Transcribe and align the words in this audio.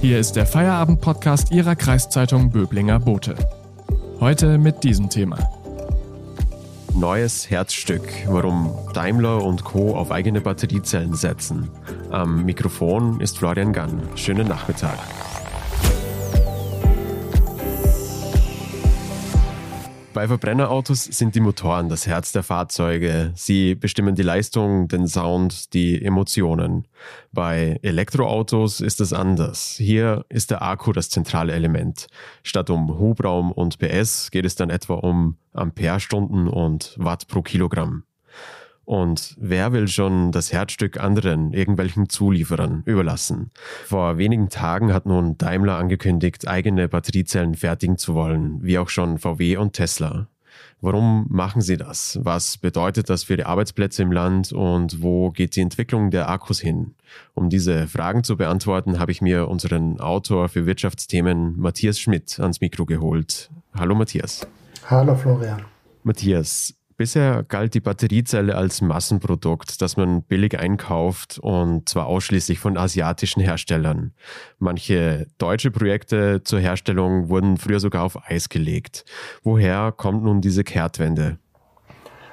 Hier 0.00 0.18
ist 0.18 0.34
der 0.34 0.46
Feierabend-Podcast 0.46 1.52
Ihrer 1.52 1.76
Kreiszeitung 1.76 2.50
Böblinger 2.50 2.98
Bote. 2.98 3.34
Heute 4.18 4.56
mit 4.56 4.82
diesem 4.82 5.10
Thema. 5.10 5.36
Neues 6.94 7.50
Herzstück, 7.50 8.02
warum 8.26 8.72
Daimler 8.94 9.44
und 9.44 9.62
Co. 9.62 9.94
auf 9.94 10.10
eigene 10.10 10.40
Batteriezellen 10.40 11.12
setzen. 11.12 11.68
Am 12.10 12.46
Mikrofon 12.46 13.20
ist 13.20 13.36
Florian 13.36 13.74
Gann. 13.74 14.00
Schönen 14.14 14.48
Nachmittag. 14.48 14.98
Bei 20.12 20.26
Verbrennerautos 20.26 21.04
sind 21.04 21.36
die 21.36 21.40
Motoren 21.40 21.88
das 21.88 22.08
Herz 22.08 22.32
der 22.32 22.42
Fahrzeuge. 22.42 23.30
Sie 23.36 23.76
bestimmen 23.76 24.16
die 24.16 24.22
Leistung, 24.22 24.88
den 24.88 25.06
Sound, 25.06 25.72
die 25.72 26.04
Emotionen. 26.04 26.88
Bei 27.30 27.78
Elektroautos 27.82 28.80
ist 28.80 29.00
es 29.00 29.12
anders. 29.12 29.76
Hier 29.76 30.24
ist 30.28 30.50
der 30.50 30.62
Akku 30.62 30.92
das 30.92 31.10
zentrale 31.10 31.52
Element. 31.52 32.08
Statt 32.42 32.70
um 32.70 32.98
Hubraum 32.98 33.52
und 33.52 33.78
PS 33.78 34.32
geht 34.32 34.46
es 34.46 34.56
dann 34.56 34.68
etwa 34.68 34.94
um 34.94 35.36
Amperestunden 35.52 36.48
und 36.48 36.96
Watt 36.98 37.28
pro 37.28 37.42
Kilogramm. 37.42 38.02
Und 38.84 39.36
wer 39.38 39.72
will 39.72 39.86
schon 39.88 40.32
das 40.32 40.52
Herzstück 40.52 40.98
anderen, 40.98 41.52
irgendwelchen 41.52 42.08
Zulieferern 42.08 42.82
überlassen? 42.86 43.50
Vor 43.86 44.18
wenigen 44.18 44.48
Tagen 44.48 44.92
hat 44.92 45.06
nun 45.06 45.38
Daimler 45.38 45.76
angekündigt, 45.76 46.48
eigene 46.48 46.88
Batteriezellen 46.88 47.54
fertigen 47.54 47.98
zu 47.98 48.14
wollen, 48.14 48.62
wie 48.62 48.78
auch 48.78 48.88
schon 48.88 49.18
VW 49.18 49.58
und 49.58 49.74
Tesla. 49.74 50.28
Warum 50.80 51.26
machen 51.28 51.60
sie 51.60 51.76
das? 51.76 52.18
Was 52.22 52.56
bedeutet 52.56 53.10
das 53.10 53.24
für 53.24 53.36
die 53.36 53.44
Arbeitsplätze 53.44 54.02
im 54.02 54.12
Land 54.12 54.52
und 54.52 55.02
wo 55.02 55.30
geht 55.30 55.56
die 55.56 55.60
Entwicklung 55.60 56.10
der 56.10 56.30
Akkus 56.30 56.58
hin? 56.58 56.94
Um 57.34 57.50
diese 57.50 57.86
Fragen 57.86 58.24
zu 58.24 58.36
beantworten, 58.36 58.98
habe 58.98 59.12
ich 59.12 59.20
mir 59.20 59.48
unseren 59.48 60.00
Autor 60.00 60.48
für 60.48 60.64
Wirtschaftsthemen 60.64 61.58
Matthias 61.58 61.98
Schmidt 62.00 62.40
ans 62.40 62.62
Mikro 62.62 62.86
geholt. 62.86 63.50
Hallo 63.74 63.94
Matthias. 63.94 64.46
Hallo 64.86 65.14
Florian. 65.14 65.62
Matthias, 66.02 66.74
Bisher 67.00 67.44
galt 67.44 67.72
die 67.72 67.80
Batteriezelle 67.80 68.56
als 68.56 68.82
Massenprodukt, 68.82 69.80
das 69.80 69.96
man 69.96 70.22
billig 70.22 70.58
einkauft 70.58 71.38
und 71.38 71.88
zwar 71.88 72.04
ausschließlich 72.04 72.58
von 72.58 72.76
asiatischen 72.76 73.40
Herstellern. 73.40 74.12
Manche 74.58 75.26
deutsche 75.38 75.70
Projekte 75.70 76.42
zur 76.44 76.60
Herstellung 76.60 77.30
wurden 77.30 77.56
früher 77.56 77.80
sogar 77.80 78.04
auf 78.04 78.28
Eis 78.28 78.50
gelegt. 78.50 79.06
Woher 79.42 79.92
kommt 79.92 80.24
nun 80.24 80.42
diese 80.42 80.62
Kehrtwende? 80.62 81.38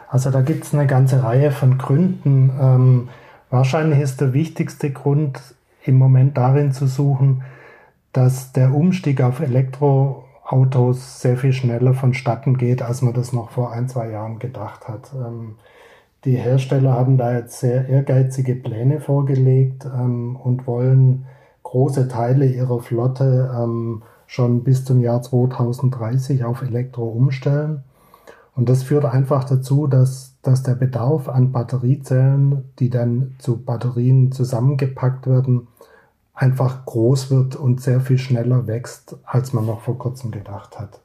Also 0.09 0.31
da 0.31 0.41
gibt 0.41 0.65
es 0.65 0.73
eine 0.73 0.85
ganze 0.85 1.23
Reihe 1.23 1.51
von 1.51 1.77
Gründen. 1.77 2.51
Ähm, 2.59 3.09
wahrscheinlich 3.49 4.01
ist 4.01 4.19
der 4.19 4.33
wichtigste 4.33 4.91
Grund 4.91 5.39
im 5.85 5.97
Moment 5.97 6.35
darin 6.35 6.73
zu 6.73 6.87
suchen, 6.87 7.41
dass 8.11 8.51
der 8.51 8.73
Umstieg 8.73 9.21
auf 9.21 9.39
Elektro 9.39 10.26
Autos 10.47 11.21
sehr 11.21 11.37
viel 11.37 11.53
schneller 11.53 11.93
vonstatten 11.93 12.57
geht, 12.57 12.81
als 12.81 13.01
man 13.01 13.13
das 13.13 13.33
noch 13.33 13.49
vor 13.49 13.71
ein, 13.71 13.89
zwei 13.89 14.09
Jahren 14.09 14.39
gedacht 14.39 14.87
hat. 14.87 15.11
Ähm, 15.13 15.55
die 16.23 16.35
Hersteller 16.35 16.93
haben 16.93 17.17
da 17.17 17.33
jetzt 17.33 17.59
sehr 17.59 17.87
ehrgeizige 17.87 18.55
Pläne 18.55 18.99
vorgelegt 18.99 19.85
ähm, 19.85 20.35
und 20.35 20.65
wollen 20.65 21.25
große 21.63 22.07
Teile 22.07 22.45
ihrer 22.45 22.79
Flotte 22.79 23.53
ähm, 23.55 24.03
schon 24.25 24.63
bis 24.63 24.85
zum 24.85 25.01
Jahr 25.01 25.21
2030 25.21 26.43
auf 26.45 26.61
Elektro 26.61 27.07
umstellen. 27.07 27.83
Und 28.55 28.69
das 28.69 28.83
führt 28.83 29.05
einfach 29.05 29.43
dazu, 29.43 29.85
dass, 29.85 30.35
dass 30.41 30.63
der 30.63 30.75
Bedarf 30.75 31.29
an 31.29 31.51
Batteriezellen, 31.51 32.63
die 32.79 32.89
dann 32.89 33.35
zu 33.37 33.63
Batterien 33.63 34.31
zusammengepackt 34.31 35.27
werden, 35.27 35.67
einfach 36.37 36.85
groß 36.85 37.31
wird 37.31 37.55
und 37.55 37.81
sehr 37.81 37.99
viel 37.99 38.19
schneller 38.19 38.67
wächst, 38.67 39.17
als 39.25 39.53
man 39.53 39.65
noch 39.65 39.81
vor 39.81 39.97
kurzem 39.97 40.29
gedacht 40.29 40.79
hat. 40.79 41.01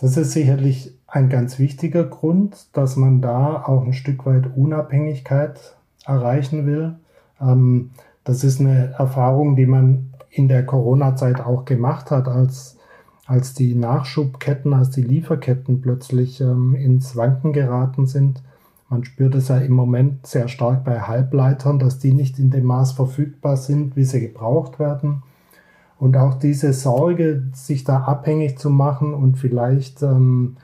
Das 0.00 0.16
ist 0.16 0.32
sicherlich 0.32 0.92
ein 1.06 1.28
ganz 1.28 1.60
wichtiger 1.60 2.04
Grund, 2.04 2.66
dass 2.72 2.96
man 2.96 3.22
da 3.22 3.62
auch 3.62 3.84
ein 3.84 3.92
Stück 3.92 4.26
weit 4.26 4.56
Unabhängigkeit 4.56 5.76
erreichen 6.04 6.66
will. 6.66 6.96
Ähm, 7.40 7.90
das 8.24 8.42
ist 8.42 8.58
eine 8.58 8.94
Erfahrung, 8.98 9.54
die 9.54 9.66
man 9.66 10.12
in 10.28 10.48
der 10.48 10.66
Corona-Zeit 10.66 11.40
auch 11.40 11.64
gemacht 11.64 12.10
hat, 12.10 12.26
als, 12.26 12.76
als 13.26 13.54
die 13.54 13.76
Nachschubketten, 13.76 14.74
als 14.74 14.90
die 14.90 15.02
Lieferketten 15.02 15.80
plötzlich 15.80 16.40
ähm, 16.40 16.74
ins 16.74 17.14
Wanken 17.14 17.52
geraten 17.52 18.06
sind 18.06 18.42
man 18.88 19.04
spürt 19.04 19.34
es 19.34 19.48
ja 19.48 19.58
im 19.58 19.72
Moment 19.72 20.26
sehr 20.26 20.48
stark 20.48 20.84
bei 20.84 21.00
Halbleitern, 21.00 21.78
dass 21.78 21.98
die 21.98 22.12
nicht 22.12 22.38
in 22.38 22.50
dem 22.50 22.64
Maß 22.64 22.92
verfügbar 22.92 23.56
sind, 23.56 23.96
wie 23.96 24.04
sie 24.04 24.20
gebraucht 24.20 24.78
werden. 24.78 25.22
Und 25.98 26.16
auch 26.16 26.34
diese 26.34 26.72
Sorge, 26.72 27.44
sich 27.52 27.84
da 27.84 28.02
abhängig 28.02 28.58
zu 28.58 28.70
machen 28.70 29.14
und 29.14 29.36
vielleicht 29.36 30.02
ähm, 30.02 30.56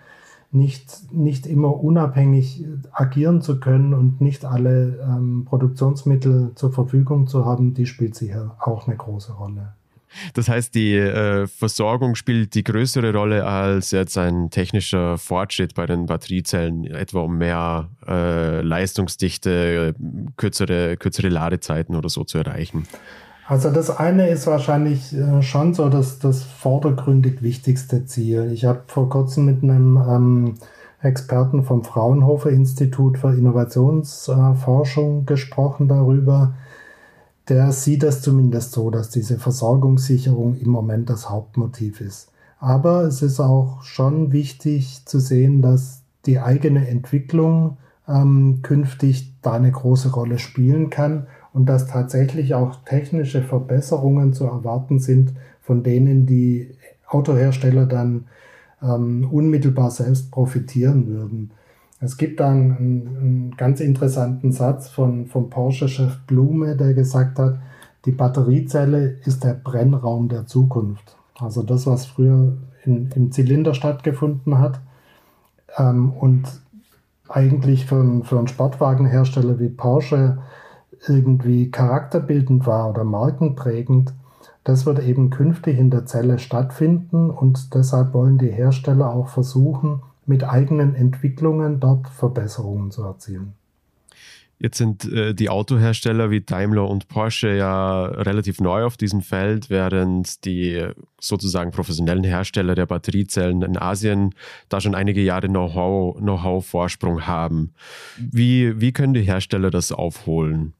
nicht, 0.52 1.12
nicht 1.12 1.46
immer 1.46 1.82
unabhängig 1.82 2.64
agieren 2.92 3.42
zu 3.42 3.58
können 3.58 3.92
und 3.92 4.20
nicht 4.20 4.44
alle 4.44 5.00
ähm, 5.02 5.44
Produktionsmittel 5.44 6.52
zur 6.54 6.72
Verfügung 6.72 7.26
zu 7.26 7.44
haben, 7.44 7.74
die 7.74 7.86
spielt 7.86 8.14
sicher 8.14 8.56
auch 8.60 8.86
eine 8.86 8.96
große 8.96 9.32
Rolle. 9.32 9.74
Das 10.34 10.48
heißt, 10.48 10.74
die 10.74 10.94
äh, 10.96 11.46
Versorgung 11.46 12.14
spielt 12.14 12.54
die 12.54 12.64
größere 12.64 13.12
Rolle 13.12 13.46
als 13.46 13.90
jetzt 13.90 14.16
ein 14.18 14.50
technischer 14.50 15.18
Fortschritt 15.18 15.74
bei 15.74 15.86
den 15.86 16.06
Batteriezellen, 16.06 16.84
etwa 16.84 17.20
um 17.20 17.38
mehr 17.38 17.90
äh, 18.06 18.60
Leistungsdichte, 18.62 19.94
kürzere, 20.36 20.96
kürzere 20.96 21.28
Ladezeiten 21.28 21.94
oder 21.94 22.08
so 22.08 22.24
zu 22.24 22.38
erreichen. 22.38 22.86
Also 23.46 23.70
das 23.70 23.90
eine 23.90 24.28
ist 24.28 24.46
wahrscheinlich 24.46 25.14
äh, 25.14 25.42
schon 25.42 25.74
so 25.74 25.90
das, 25.90 26.18
das 26.18 26.42
vordergründig 26.42 27.42
wichtigste 27.42 28.06
Ziel. 28.06 28.50
Ich 28.52 28.64
habe 28.64 28.84
vor 28.86 29.10
kurzem 29.10 29.44
mit 29.44 29.62
einem 29.62 29.96
ähm, 29.96 30.54
Experten 31.00 31.64
vom 31.64 31.84
Fraunhofer 31.84 32.48
Institut 32.48 33.18
für 33.18 33.34
Innovationsforschung 33.34 35.26
gesprochen 35.26 35.88
darüber, 35.88 36.54
der 37.48 37.72
sieht 37.72 38.02
das 38.02 38.22
zumindest 38.22 38.72
so, 38.72 38.90
dass 38.90 39.10
diese 39.10 39.38
Versorgungssicherung 39.38 40.56
im 40.56 40.70
Moment 40.70 41.10
das 41.10 41.28
Hauptmotiv 41.28 42.00
ist. 42.00 42.30
Aber 42.58 43.02
es 43.02 43.20
ist 43.20 43.40
auch 43.40 43.82
schon 43.82 44.32
wichtig 44.32 45.04
zu 45.04 45.18
sehen, 45.18 45.60
dass 45.60 46.02
die 46.24 46.40
eigene 46.40 46.88
Entwicklung 46.88 47.76
ähm, 48.08 48.60
künftig 48.62 49.34
da 49.42 49.52
eine 49.52 49.70
große 49.70 50.12
Rolle 50.12 50.38
spielen 50.38 50.88
kann 50.88 51.26
und 51.52 51.66
dass 51.66 51.86
tatsächlich 51.86 52.54
auch 52.54 52.76
technische 52.84 53.42
Verbesserungen 53.42 54.32
zu 54.32 54.44
erwarten 54.44 54.98
sind, 54.98 55.34
von 55.60 55.82
denen 55.82 56.26
die 56.26 56.74
Autohersteller 57.06 57.86
dann 57.86 58.26
ähm, 58.82 59.28
unmittelbar 59.30 59.90
selbst 59.90 60.30
profitieren 60.30 61.06
würden. 61.06 61.50
Es 62.04 62.18
gibt 62.18 62.38
da 62.38 62.50
einen, 62.50 62.76
einen 62.76 63.54
ganz 63.56 63.80
interessanten 63.80 64.52
Satz 64.52 64.88
von, 64.88 65.26
vom 65.26 65.48
Porsche-Chef 65.48 66.18
Blume, 66.26 66.76
der 66.76 66.92
gesagt 66.92 67.38
hat, 67.38 67.58
die 68.04 68.12
Batteriezelle 68.12 69.16
ist 69.24 69.42
der 69.42 69.54
Brennraum 69.54 70.28
der 70.28 70.46
Zukunft. 70.46 71.16
Also 71.38 71.62
das, 71.62 71.86
was 71.86 72.04
früher 72.04 72.58
in, 72.84 73.10
im 73.14 73.32
Zylinder 73.32 73.72
stattgefunden 73.72 74.58
hat 74.58 74.80
ähm, 75.78 76.12
und 76.12 76.44
eigentlich 77.28 77.86
für, 77.86 78.22
für 78.22 78.38
einen 78.38 78.48
Sportwagenhersteller 78.48 79.58
wie 79.58 79.70
Porsche 79.70 80.38
irgendwie 81.08 81.70
charakterbildend 81.70 82.66
war 82.66 82.90
oder 82.90 83.04
markenprägend, 83.04 84.12
das 84.62 84.84
wird 84.84 85.02
eben 85.02 85.30
künftig 85.30 85.78
in 85.78 85.90
der 85.90 86.04
Zelle 86.04 86.38
stattfinden 86.38 87.30
und 87.30 87.74
deshalb 87.74 88.12
wollen 88.12 88.36
die 88.36 88.50
Hersteller 88.50 89.10
auch 89.10 89.28
versuchen, 89.28 90.02
mit 90.26 90.44
eigenen 90.44 90.94
Entwicklungen 90.94 91.80
dort 91.80 92.08
Verbesserungen 92.08 92.90
zu 92.90 93.02
erzielen. 93.02 93.54
Jetzt 94.58 94.78
sind 94.78 95.04
äh, 95.12 95.34
die 95.34 95.50
Autohersteller 95.50 96.30
wie 96.30 96.40
Daimler 96.40 96.88
und 96.88 97.08
Porsche 97.08 97.54
ja 97.54 98.06
relativ 98.06 98.60
neu 98.60 98.84
auf 98.84 98.96
diesem 98.96 99.20
Feld, 99.20 99.68
während 99.68 100.44
die 100.44 100.86
sozusagen 101.20 101.70
professionellen 101.72 102.24
Hersteller 102.24 102.74
der 102.74 102.86
Batteriezellen 102.86 103.62
in 103.62 103.76
Asien 103.76 104.34
da 104.68 104.80
schon 104.80 104.94
einige 104.94 105.20
Jahre 105.20 105.48
Know-how-Vorsprung 105.48 107.16
Know 107.16 107.26
haben. 107.26 107.74
Wie, 108.16 108.80
wie 108.80 108.92
können 108.92 109.14
die 109.14 109.22
Hersteller 109.22 109.70
das 109.70 109.90
aufholen? 109.90 110.72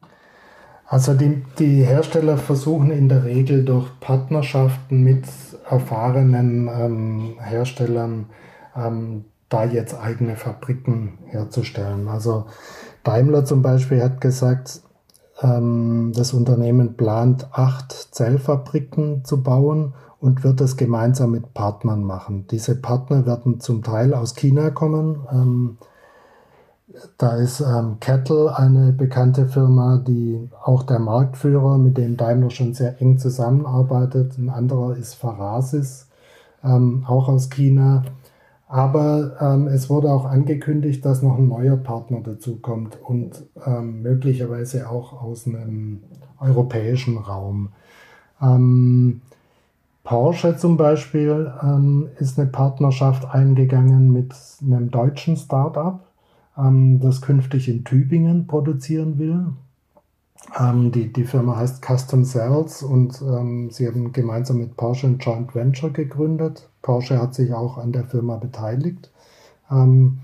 Also 0.87 1.15
die, 1.15 1.43
die 1.59 1.83
Hersteller 1.83 2.39
versuchen 2.39 2.91
in 2.91 3.09
der 3.09 3.25
Regel 3.25 3.65
durch 3.65 3.89
Partnerschaften 4.01 5.03
mit 5.03 5.25
erfahrenen 5.69 6.69
ähm, 6.69 7.35
Herstellern 7.41 8.27
ähm, 8.77 9.25
da 9.49 9.65
jetzt 9.65 9.95
eigene 9.95 10.37
Fabriken 10.37 11.19
herzustellen. 11.27 12.09
Also 12.09 12.47
Daimler 13.05 13.45
zum 13.45 13.63
Beispiel 13.63 14.03
hat 14.03 14.21
gesagt, 14.21 14.81
ähm, 15.43 16.13
das 16.15 16.33
Unternehmen 16.33 16.97
plant 16.97 17.49
acht 17.53 17.93
Zellfabriken 17.93 19.25
zu 19.25 19.43
bauen 19.43 19.95
und 20.21 20.45
wird 20.45 20.61
das 20.61 20.77
gemeinsam 20.77 21.33
mit 21.33 21.55
Partnern 21.55 22.03
machen. 22.05 22.47
Diese 22.51 22.75
Partner 22.77 23.27
werden 23.27 23.61
zum 23.61 23.83
Teil 23.83 24.15
aus 24.15 24.35
China 24.35 24.71
kommen. 24.71 25.27
Ähm, 25.31 25.79
Da 27.19 27.37
ist 27.37 27.61
ähm, 27.61 27.99
Kettle 27.99 28.57
eine 28.57 28.93
bekannte 28.93 29.47
Firma, 29.47 29.97
die 29.99 30.49
auch 30.63 30.85
der 30.85 31.01
Marktführer, 31.01 31.77
mit 31.79 31.97
dem 31.97 32.17
Daimler 32.17 32.51
schon 32.51 32.73
sehr 32.75 33.01
eng 33.01 33.19
zusammenarbeitet. 33.19 34.39
Ein 34.39 34.49
anderer 34.49 34.97
ist 34.97 35.15
Farasis, 35.15 36.07
ähm, 36.63 37.05
auch 37.09 37.29
aus 37.29 37.49
China. 37.51 38.05
Aber 38.75 39.37
ähm, 39.41 39.69
es 39.69 39.89
wurde 39.89 40.11
auch 40.11 40.25
angekündigt, 40.25 41.05
dass 41.05 41.23
noch 41.23 41.39
ein 41.39 41.47
neuer 41.47 41.77
Partner 41.77 42.19
dazukommt 42.23 42.99
und 43.01 43.45
ähm, 43.65 44.03
möglicherweise 44.03 44.91
auch 44.91 45.23
aus 45.23 45.47
einem 45.47 46.01
europäischen 46.41 47.19
Raum. 47.19 47.69
Ähm, 48.43 49.21
Porsche 50.03 50.57
zum 50.57 50.77
Beispiel 50.77 51.53
ähm, 51.63 52.09
ist 52.19 52.37
eine 52.37 52.49
Partnerschaft 52.49 53.33
eingegangen 53.33 54.11
mit 54.13 54.35
einem 54.61 54.91
deutschen 54.91 55.37
Startup, 55.37 56.01
ähm, 56.59 56.99
das 56.99 57.23
künftig 57.23 57.69
in 57.69 57.85
Tübingen 57.85 58.49
produzieren 58.49 59.21
will. 59.21 59.53
Ähm, 60.59 60.93
die, 60.93 61.13
die 61.13 61.25
Firma 61.25 61.57
heißt 61.57 61.85
Custom 61.85 62.25
Cells 62.25 62.83
und 62.83 63.21
ähm, 63.23 63.71
sie 63.71 63.87
haben 63.87 64.13
gemeinsam 64.13 64.59
mit 64.59 64.77
Porsche 64.77 65.09
ein 65.09 65.19
Joint 65.19 65.55
Venture 65.55 65.91
gegründet. 65.91 66.69
Porsche 66.83 67.21
hat 67.21 67.35
sich 67.35 67.53
auch 67.53 67.79
an 67.79 67.93
der 67.93 68.05
Firma 68.05 68.37
beteiligt. 68.37 69.11
Ähm, 69.71 70.19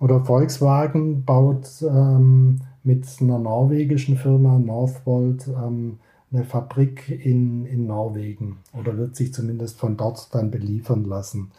oder 0.00 0.24
Volkswagen 0.24 1.24
baut 1.24 1.68
ähm, 1.82 2.60
mit 2.82 3.06
einer 3.20 3.38
norwegischen 3.38 4.16
Firma 4.16 4.58
Northvolt 4.58 5.48
ähm, 5.48 5.98
eine 6.32 6.44
Fabrik 6.44 7.08
in, 7.08 7.64
in 7.66 7.86
Norwegen 7.86 8.58
oder 8.72 8.96
wird 8.96 9.16
sich 9.16 9.32
zumindest 9.32 9.78
von 9.78 9.96
dort 9.96 10.34
dann 10.34 10.50
beliefern 10.50 11.04
lassen. 11.04 11.52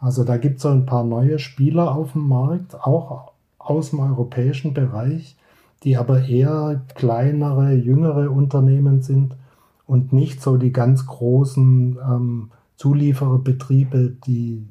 Also 0.00 0.24
da 0.24 0.36
gibt 0.36 0.56
es 0.56 0.62
so 0.62 0.68
ein 0.68 0.86
paar 0.86 1.04
neue 1.04 1.38
Spieler 1.38 1.94
auf 1.94 2.12
dem 2.12 2.26
Markt, 2.26 2.74
auch 2.74 3.32
aus 3.58 3.90
dem 3.90 4.00
europäischen 4.00 4.74
Bereich, 4.74 5.36
die 5.84 5.96
aber 5.96 6.26
eher 6.26 6.82
kleinere, 6.94 7.72
jüngere 7.74 8.30
Unternehmen 8.30 9.02
sind 9.02 9.36
und 9.86 10.12
nicht 10.12 10.40
so 10.40 10.56
die 10.56 10.72
ganz 10.72 11.06
großen 11.06 11.98
ähm, 12.02 12.50
Zuliefererbetriebe, 12.76 14.16
die 14.26 14.66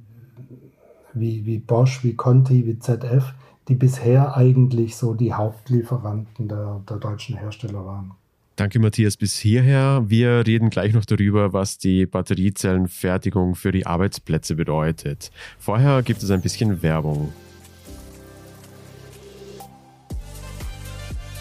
wie, 1.13 1.45
wie 1.45 1.59
Bosch, 1.59 2.03
wie 2.03 2.15
Conti, 2.15 2.65
wie 2.65 2.79
ZF, 2.79 3.33
die 3.67 3.75
bisher 3.75 4.35
eigentlich 4.35 4.95
so 4.95 5.13
die 5.13 5.33
Hauptlieferanten 5.33 6.47
der, 6.47 6.81
der 6.89 6.97
deutschen 6.97 7.37
Hersteller 7.37 7.85
waren. 7.85 8.11
Danke, 8.55 8.79
Matthias, 8.79 9.17
bis 9.17 9.37
hierher. 9.37 10.03
Wir 10.07 10.45
reden 10.45 10.69
gleich 10.69 10.93
noch 10.93 11.05
darüber, 11.05 11.53
was 11.53 11.77
die 11.77 12.05
Batteriezellenfertigung 12.05 13.55
für 13.55 13.71
die 13.71 13.85
Arbeitsplätze 13.85 14.55
bedeutet. 14.55 15.31
Vorher 15.57 16.03
gibt 16.03 16.21
es 16.21 16.31
ein 16.31 16.41
bisschen 16.41 16.81
Werbung. 16.81 17.31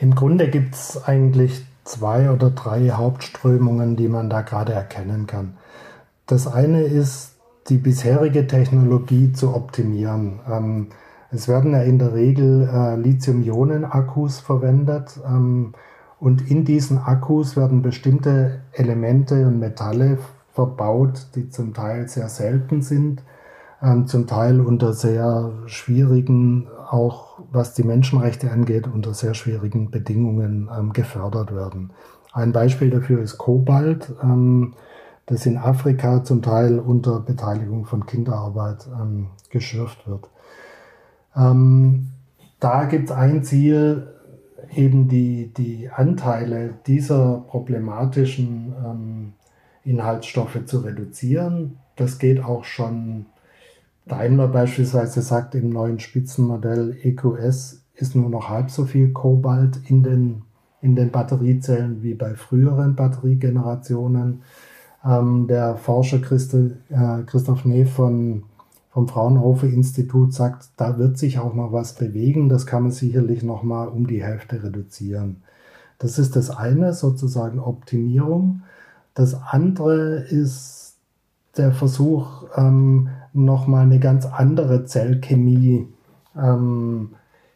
Im 0.00 0.14
Grunde 0.14 0.48
gibt 0.48 0.74
es 0.74 1.04
eigentlich 1.04 1.62
zwei 1.84 2.30
oder 2.30 2.50
drei 2.50 2.88
Hauptströmungen, 2.88 3.96
die 3.96 4.08
man 4.08 4.30
da 4.30 4.40
gerade 4.40 4.72
erkennen 4.72 5.26
kann. 5.26 5.58
Das 6.26 6.46
eine 6.46 6.82
ist, 6.82 7.34
die 7.68 7.76
bisherige 7.76 8.46
Technologie 8.46 9.34
zu 9.34 9.54
optimieren. 9.54 10.40
Ähm, 10.50 10.86
es 11.30 11.48
werden 11.48 11.72
ja 11.72 11.82
in 11.82 11.98
der 11.98 12.14
Regel 12.14 12.66
äh, 12.72 12.96
Lithium-Ionen-Akkus 12.96 14.40
verwendet 14.40 15.20
ähm, 15.26 15.74
und 16.18 16.50
in 16.50 16.64
diesen 16.64 16.96
Akkus 16.96 17.54
werden 17.54 17.82
bestimmte 17.82 18.62
Elemente 18.72 19.46
und 19.46 19.58
Metalle 19.58 20.16
verbaut, 20.54 21.26
die 21.34 21.50
zum 21.50 21.74
Teil 21.74 22.08
sehr 22.08 22.30
selten 22.30 22.80
sind, 22.80 23.22
ähm, 23.82 24.06
zum 24.06 24.26
Teil 24.26 24.60
unter 24.60 24.92
sehr 24.92 25.52
schwierigen 25.66 26.68
auch 26.90 27.30
was 27.52 27.74
die 27.74 27.84
Menschenrechte 27.84 28.50
angeht, 28.50 28.86
unter 28.86 29.14
sehr 29.14 29.34
schwierigen 29.34 29.90
Bedingungen 29.90 30.68
ähm, 30.76 30.92
gefördert 30.92 31.54
werden. 31.54 31.90
Ein 32.32 32.52
Beispiel 32.52 32.90
dafür 32.90 33.22
ist 33.22 33.38
Kobalt, 33.38 34.12
ähm, 34.22 34.74
das 35.26 35.46
in 35.46 35.56
Afrika 35.56 36.24
zum 36.24 36.42
Teil 36.42 36.78
unter 36.78 37.20
Beteiligung 37.20 37.84
von 37.84 38.06
Kinderarbeit 38.06 38.88
ähm, 39.00 39.28
geschürft 39.50 40.06
wird. 40.08 40.28
Ähm, 41.36 42.10
da 42.58 42.84
gibt 42.84 43.10
es 43.10 43.16
ein 43.16 43.42
Ziel, 43.44 44.08
eben 44.74 45.08
die, 45.08 45.52
die 45.56 45.90
Anteile 45.90 46.74
dieser 46.86 47.44
problematischen 47.48 48.74
ähm, 48.84 49.32
Inhaltsstoffe 49.84 50.64
zu 50.66 50.80
reduzieren. 50.80 51.78
Das 51.96 52.18
geht 52.18 52.44
auch 52.44 52.64
schon 52.64 53.26
Daimler 54.10 54.48
beispielsweise 54.48 55.22
sagt 55.22 55.54
im 55.54 55.70
neuen 55.70 56.00
Spitzenmodell 56.00 56.96
EQS 57.02 57.82
ist 57.94 58.16
nur 58.16 58.28
noch 58.28 58.48
halb 58.48 58.70
so 58.70 58.84
viel 58.84 59.12
Kobalt 59.12 59.78
in 59.88 60.02
den, 60.02 60.42
in 60.82 60.96
den 60.96 61.10
Batteriezellen 61.10 62.02
wie 62.02 62.14
bei 62.14 62.34
früheren 62.34 62.96
Batteriegenerationen. 62.96 64.42
Ähm, 65.04 65.46
der 65.46 65.76
Forscher 65.76 66.18
Christel, 66.18 66.78
äh, 66.88 67.22
Christoph 67.24 67.64
Neff 67.64 67.92
von, 67.92 68.42
vom 68.90 69.06
Fraunhofer 69.06 69.68
Institut 69.68 70.34
sagt, 70.34 70.70
da 70.76 70.98
wird 70.98 71.16
sich 71.16 71.38
auch 71.38 71.54
noch 71.54 71.72
was 71.72 71.94
bewegen. 71.94 72.48
Das 72.48 72.66
kann 72.66 72.82
man 72.82 72.92
sicherlich 72.92 73.44
noch 73.44 73.62
mal 73.62 73.86
um 73.86 74.08
die 74.08 74.24
Hälfte 74.24 74.62
reduzieren. 74.62 75.42
Das 75.98 76.18
ist 76.18 76.34
das 76.34 76.50
eine, 76.50 76.94
sozusagen 76.94 77.60
Optimierung. 77.60 78.62
Das 79.14 79.34
andere 79.34 80.22
ist 80.22 80.79
der 81.56 81.72
Versuch, 81.72 82.44
ähm, 82.56 83.08
nochmal 83.32 83.84
eine 83.84 84.00
ganz 84.00 84.26
andere 84.26 84.84
Zellchemie 84.84 85.86
ähm, 86.36 87.10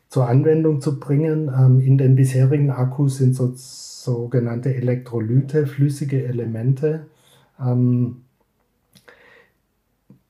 zur 0.08 0.29
Anwendung 0.29 0.81
zu 0.81 1.00
bringen. 1.00 1.50
Ähm, 1.56 1.81
in 1.81 1.99
den 1.99 2.17
bisherigen 2.17 2.70
Akkus 2.70 3.19
sind 3.19 3.35
so, 3.35 3.52
sogenannte 3.55 4.75
Elektrolyte, 4.75 5.67
flüssige 5.67 6.25
Elemente. 6.25 7.07
Ähm, 7.61 8.23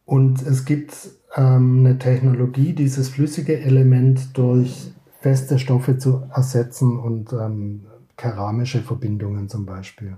und 0.06 0.42
es 0.42 0.64
gibt 0.64 1.10
ähm, 1.36 1.80
eine 1.80 1.98
Technologie, 1.98 2.72
dieses 2.72 3.08
flüssige 3.08 3.58
Element 3.60 4.36
durch 4.36 4.92
feste 5.20 5.58
Stoffe 5.58 5.98
zu 5.98 6.22
ersetzen 6.34 6.98
und 6.98 7.32
ähm, 7.32 7.86
keramische 8.16 8.80
Verbindungen 8.80 9.48
zum 9.48 9.64
Beispiel. 9.66 10.16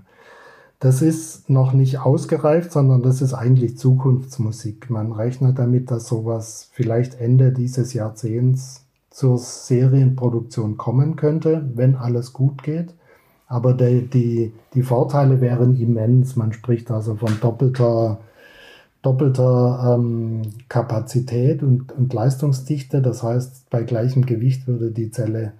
Das 0.79 1.01
ist 1.01 1.49
noch 1.49 1.73
nicht 1.73 1.99
ausgereift, 1.99 2.71
sondern 2.71 3.01
das 3.01 3.21
ist 3.21 3.33
eigentlich 3.33 3.77
Zukunftsmusik. 3.79 4.91
Man 4.91 5.11
rechnet 5.11 5.57
damit, 5.57 5.89
dass 5.89 6.07
sowas 6.07 6.69
vielleicht 6.71 7.19
Ende 7.19 7.51
dieses 7.51 7.93
Jahrzehnts 7.93 8.85
zur 9.09 9.39
Serienproduktion 9.39 10.77
kommen 10.77 11.15
könnte, 11.15 11.67
wenn 11.73 11.95
alles 11.95 12.31
gut 12.31 12.61
geht. 12.61 12.93
Aber 13.47 13.73
die, 13.73 14.07
die, 14.07 14.53
die 14.75 14.83
Vorteile 14.83 15.41
wären 15.41 15.75
immens. 15.79 16.35
Man 16.35 16.53
spricht 16.53 16.91
also 16.91 17.15
von 17.15 17.39
doppelter, 17.41 18.19
doppelter 19.01 19.95
ähm, 19.95 20.43
Kapazität 20.69 21.63
und, 21.63 21.91
und 21.93 22.13
Leistungsdichte. 22.13 23.01
Das 23.01 23.23
heißt, 23.23 23.71
bei 23.71 23.81
gleichem 23.81 24.27
Gewicht 24.27 24.67
würde 24.67 24.91
die 24.91 25.09
Zelle 25.09 25.53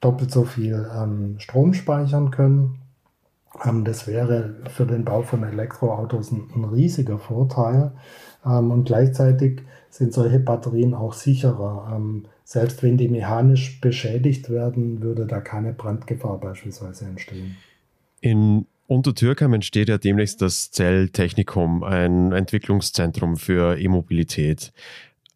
doppelt 0.00 0.30
so 0.30 0.44
viel 0.44 0.88
ähm, 0.96 1.34
Strom 1.38 1.74
speichern 1.74 2.30
können. 2.30 2.76
Ähm, 3.64 3.84
das 3.84 4.06
wäre 4.06 4.56
für 4.70 4.86
den 4.86 5.04
Bau 5.04 5.22
von 5.22 5.42
Elektroautos 5.42 6.32
ein, 6.32 6.48
ein 6.54 6.64
riesiger 6.64 7.18
Vorteil. 7.18 7.92
Ähm, 8.44 8.70
und 8.70 8.84
gleichzeitig 8.84 9.62
sind 9.90 10.12
solche 10.12 10.38
Batterien 10.38 10.94
auch 10.94 11.12
sicherer. 11.14 11.92
Ähm, 11.94 12.24
selbst 12.44 12.82
wenn 12.82 12.96
die 12.96 13.08
mechanisch 13.08 13.80
beschädigt 13.80 14.50
werden, 14.50 15.02
würde 15.02 15.26
da 15.26 15.40
keine 15.40 15.72
Brandgefahr 15.72 16.38
beispielsweise 16.38 17.06
entstehen. 17.06 17.56
In 18.20 18.66
Untertürkheim 18.86 19.52
entsteht 19.54 19.88
ja 19.88 19.98
demnächst 19.98 20.40
das 20.42 20.70
Zelltechnikum, 20.70 21.82
ein 21.82 22.32
Entwicklungszentrum 22.32 23.36
für 23.36 23.78
E-Mobilität. 23.78 24.72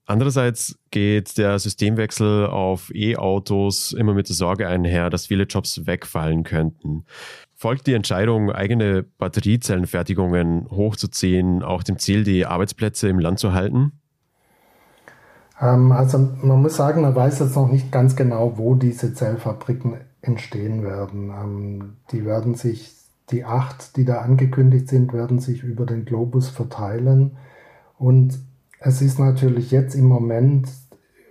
Andererseits 0.07 0.79
geht 0.91 1.37
der 1.39 1.59
Systemwechsel 1.59 2.47
auf 2.47 2.93
E-Autos 2.95 3.93
immer 3.93 4.15
mit 4.15 4.29
der 4.29 4.37
Sorge 4.37 4.69
einher, 4.69 5.11
dass 5.11 5.27
viele 5.27 5.45
Jobs 5.45 5.87
wegfallen 5.87 6.43
könnten 6.43 7.05
folgt 7.61 7.87
die 7.87 7.93
Entscheidung, 7.93 8.50
eigene 8.50 9.02
Batteriezellenfertigungen 9.02 10.71
hochzuziehen, 10.71 11.62
auch 11.62 11.83
dem 11.83 11.99
Ziel, 11.99 12.25
die 12.25 12.47
Arbeitsplätze 12.47 13.11
im 13.11 13.19
Land 13.19 13.38
zu 13.38 13.52
halten? 13.52 13.93
Ähm, 15.61 15.93
also 15.93 16.19
man 16.43 16.62
muss 16.62 16.76
sagen, 16.76 17.02
man 17.02 17.14
weiß 17.14 17.40
jetzt 17.40 17.57
noch 17.57 17.71
nicht 17.71 17.93
ganz 17.93 18.17
genau, 18.17 18.57
wo 18.57 18.76
diese 18.76 19.12
Zellfabriken 19.12 19.99
entstehen 20.23 20.83
werden. 20.83 21.29
Ähm, 21.29 21.97
die 22.12 22.25
werden 22.25 22.55
sich, 22.55 22.95
die 23.31 23.45
acht, 23.45 23.95
die 23.99 24.07
da 24.07 24.23
angekündigt 24.23 24.88
sind, 24.88 25.12
werden 25.12 25.38
sich 25.38 25.62
über 25.62 25.85
den 25.85 26.07
Globus 26.07 26.49
verteilen. 26.49 27.37
Und 27.99 28.38
es 28.79 29.02
ist 29.02 29.19
natürlich 29.19 29.71
jetzt 29.71 29.95
im 29.95 30.07
Moment, 30.07 30.71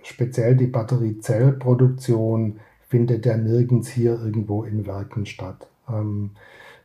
speziell 0.04 0.56
die 0.56 0.68
Batteriezellproduktion, 0.68 2.60
findet 2.86 3.26
ja 3.26 3.36
nirgends 3.36 3.88
hier 3.88 4.12
irgendwo 4.12 4.62
in 4.62 4.86
Werken 4.86 5.26
statt. 5.26 5.69
Ähm, 5.92 6.30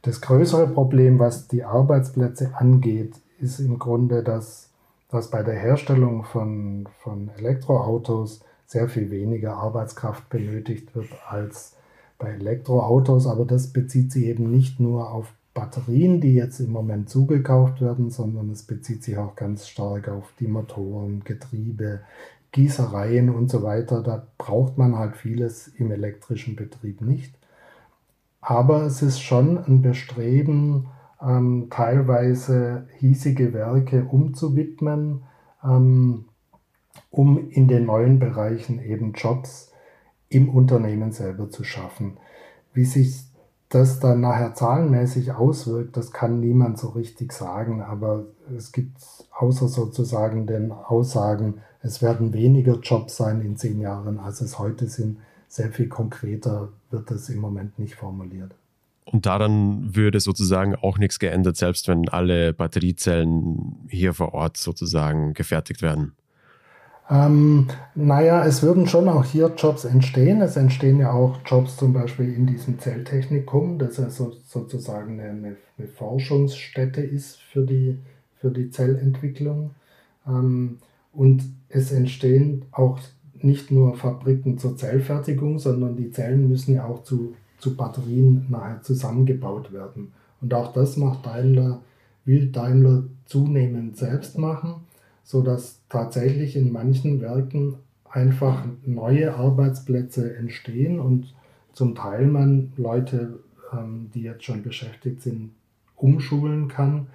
das 0.02 0.22
größere 0.22 0.68
Problem, 0.68 1.20
was 1.20 1.48
die 1.48 1.64
Arbeitsplätze 1.64 2.52
angeht, 2.56 3.16
ist 3.40 3.60
im 3.60 3.80
Grunde, 3.80 4.24
dass, 4.24 4.70
dass 5.10 5.32
bei 5.32 5.42
der 5.42 5.56
Herstellung 5.56 6.24
von, 6.24 6.88
von 7.00 7.30
Elektroautos 7.38 8.42
sehr 8.68 8.88
viel 8.88 9.10
weniger 9.12 9.56
Arbeitskraft 9.56 10.30
benötigt 10.30 10.96
wird 10.96 11.08
als 11.28 11.76
bei 12.18 12.30
Elektroautos. 12.30 13.28
Aber 13.28 13.46
das 13.46 13.68
bezieht 13.68 14.12
sich 14.12 14.26
eben 14.26 14.52
nicht 14.52 14.80
nur 14.80 15.12
auf 15.12 15.34
Batterien, 15.56 16.22
die 16.22 16.36
jetzt 16.36 16.60
im 16.60 16.72
Moment 16.72 17.10
zugekauft 17.10 17.82
werden, 17.82 18.10
sondern 18.10 18.52
es 18.52 18.64
bezieht 18.64 19.04
sich 19.04 19.18
auch 19.18 19.36
ganz 19.36 19.68
stark 19.68 20.10
auf 20.10 20.34
die 20.40 20.48
Motoren, 20.48 21.24
Getriebe, 21.24 22.02
Gießereien 22.52 23.30
und 23.30 23.50
so 23.50 23.64
weiter. 23.64 24.04
Da 24.04 24.28
braucht 24.38 24.78
man 24.78 24.98
halt 24.98 25.16
vieles 25.16 25.68
im 25.68 25.92
elektrischen 25.92 26.56
Betrieb 26.56 27.02
nicht. 27.02 27.34
Aber 28.48 28.84
es 28.84 29.02
ist 29.02 29.22
schon 29.22 29.58
ein 29.58 29.82
Bestreben, 29.82 30.90
ähm, 31.20 31.68
teilweise 31.72 32.88
hiesige 33.00 33.54
Werke 33.54 34.06
umzuwidmen, 34.06 35.24
ähm, 35.64 36.26
um 37.10 37.50
in 37.50 37.68
den 37.68 37.88
neuen 37.88 38.20
Bereichen 38.20 38.80
eben 38.80 39.14
Jobs 39.14 39.72
im 40.30 40.50
Unternehmen 40.50 41.12
selber 41.12 41.50
zu 41.50 41.64
schaffen. 41.64 42.18
Wie 42.72 42.86
sich 42.86 43.24
das 43.70 44.00
dann 44.00 44.22
nachher 44.22 44.54
zahlenmäßig 44.54 45.32
auswirkt, 45.32 45.98
das 45.98 46.12
kann 46.12 46.40
niemand 46.40 46.78
so 46.78 46.90
richtig 46.90 47.34
sagen, 47.34 47.82
aber 47.82 48.26
es 48.56 48.72
gibt 48.72 48.98
außer 49.36 49.68
sozusagen 49.68 50.46
den 50.46 50.72
Aussagen, 50.72 51.62
es 51.82 52.04
werden 52.04 52.32
weniger 52.32 52.78
Jobs 52.80 53.18
sein 53.18 53.42
in 53.42 53.58
zehn 53.58 53.80
Jahren, 53.80 54.20
als 54.20 54.42
es 54.42 54.60
heute 54.60 54.86
sind, 54.86 55.18
sehr 55.48 55.72
viel 55.72 55.88
konkreter 55.88 56.70
wird 56.96 57.12
es 57.12 57.30
im 57.30 57.40
Moment 57.40 57.78
nicht 57.78 57.96
formuliert. 57.96 58.56
Und 59.06 59.28
daran 59.28 59.96
würde 59.96 60.20
sozusagen 60.20 60.76
auch 60.76 60.98
nichts 60.98 61.20
geändert, 61.20 61.58
selbst 61.58 61.88
wenn 61.88 62.10
alle 62.10 62.54
Batteriezellen 62.54 63.76
hier 63.88 64.14
vor 64.16 64.34
Ort 64.34 64.58
sozusagen 64.58 65.34
gefertigt 65.36 65.84
werden. 65.84 66.14
Ähm, 67.08 67.68
naja, 67.94 68.44
es 68.46 68.64
würden 68.64 68.88
schon 68.88 69.08
auch 69.08 69.26
hier 69.26 69.54
Jobs 69.56 69.86
entstehen. 69.86 70.42
Es 70.42 70.56
entstehen 70.56 71.00
ja 71.00 71.12
auch 71.12 71.38
Jobs 71.46 71.78
zum 71.78 71.94
Beispiel 71.94 72.34
in 72.34 72.48
diesem 72.48 72.80
Zelltechnikum, 72.80 73.78
das 73.78 73.98
ja 73.98 74.10
so, 74.10 74.34
sozusagen 74.48 75.20
eine, 75.20 75.58
eine, 75.78 75.88
Forschungsstätte 75.88 77.02
ist 77.02 77.40
für 77.40 77.64
die, 77.64 78.00
für 78.38 78.50
die 78.50 78.72
Zellentwicklung. 78.72 79.76
Ähm, 80.28 80.80
und 81.14 81.44
es 81.70 81.92
entstehen 81.92 82.66
auch 82.72 83.00
nicht 83.46 83.72
nur 83.72 83.96
Fabriken 83.96 84.58
zur 84.58 84.76
Zellfertigung, 84.76 85.60
sondern 85.60 85.96
die 85.96 86.12
Zellen 86.12 86.50
müssen 86.50 86.74
ja 86.74 86.86
auch 86.86 87.04
zu, 87.04 87.36
zu 87.60 87.78
Batterien 87.78 88.46
nachher 88.50 88.82
zusammengebaut 88.82 89.72
werden. 89.72 90.12
Und 90.42 90.54
auch 90.54 90.74
das 90.74 90.98
macht 90.98 91.26
Daimler, 91.26 91.82
will 92.26 92.52
Daimler 92.52 93.04
zunehmend 93.26 93.98
selbst 93.98 94.38
machen, 94.38 94.76
sodass 95.24 95.80
tatsächlich 95.90 96.56
in 96.56 96.72
manchen 96.72 97.22
Werken 97.22 97.76
einfach 98.10 98.64
neue 98.86 99.36
Arbeitsplätze 99.36 100.36
entstehen 100.36 101.00
und 101.00 101.34
zum 101.74 101.96
Teil 101.96 102.28
man 102.28 102.72
Leute, 102.78 103.40
ähm, 103.74 104.10
die 104.14 104.22
jetzt 104.22 104.46
schon 104.46 104.64
beschäftigt 104.64 105.22
sind, 105.22 105.52
umschulen 105.96 106.68
kann. 106.68 107.08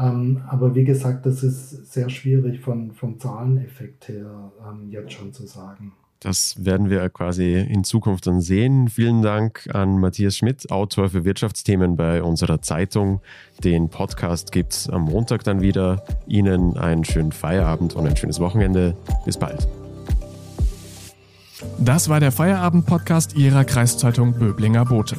Ähm, 0.00 0.42
aber 0.48 0.74
wie 0.74 0.84
gesagt, 0.84 1.26
das 1.26 1.42
ist 1.42 1.92
sehr 1.92 2.08
schwierig 2.08 2.60
von, 2.60 2.92
vom 2.92 3.18
Zahleneffekt 3.18 4.08
her 4.08 4.52
ähm, 4.66 4.90
jetzt 4.90 5.12
schon 5.12 5.32
zu 5.32 5.46
sagen. 5.46 5.92
Das 6.20 6.62
werden 6.62 6.90
wir 6.90 7.08
quasi 7.08 7.54
in 7.54 7.82
Zukunft 7.82 8.26
dann 8.26 8.42
sehen. 8.42 8.88
Vielen 8.88 9.22
Dank 9.22 9.68
an 9.72 9.98
Matthias 9.98 10.36
Schmidt, 10.36 10.70
Autor 10.70 11.08
für 11.08 11.24
Wirtschaftsthemen 11.24 11.96
bei 11.96 12.22
unserer 12.22 12.60
Zeitung. 12.60 13.22
Den 13.64 13.88
Podcast 13.88 14.52
gibt 14.52 14.74
es 14.74 14.90
am 14.90 15.04
Montag 15.04 15.44
dann 15.44 15.62
wieder. 15.62 16.04
Ihnen 16.26 16.76
einen 16.76 17.04
schönen 17.04 17.32
Feierabend 17.32 17.94
und 17.94 18.06
ein 18.06 18.16
schönes 18.16 18.38
Wochenende. 18.38 18.94
Bis 19.24 19.38
bald. 19.38 19.66
Das 21.78 22.10
war 22.10 22.20
der 22.20 22.32
Feierabend-Podcast 22.32 23.36
Ihrer 23.36 23.64
Kreiszeitung 23.64 24.34
Böblinger 24.34 24.84
Bote. 24.84 25.16